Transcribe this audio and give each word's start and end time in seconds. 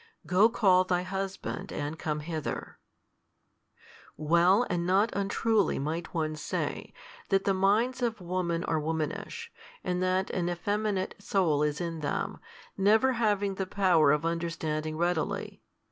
Go 0.25 0.49
call 0.49 0.83
thy 0.83 1.03
husband, 1.03 1.71
and 1.71 1.99
come 1.99 2.21
hither. 2.21 2.79
Well 4.17 4.65
and 4.67 4.83
not 4.87 5.13
untruly 5.15 5.77
might 5.77 6.11
one 6.11 6.35
say, 6.35 6.91
that 7.29 7.43
the 7.43 7.53
minds 7.53 8.01
of 8.01 8.19
woman 8.19 8.63
are 8.63 8.79
womanish, 8.79 9.51
and 9.83 10.01
that 10.01 10.31
an 10.31 10.49
effeminate 10.49 11.13
soul 11.19 11.61
is 11.61 11.79
in 11.79 11.99
them, 11.99 12.39
never 12.75 13.13
having 13.13 13.53
the 13.53 13.67
power 13.67 14.11
of 14.11 14.25
understanding 14.25 14.97
readily. 14.97 15.61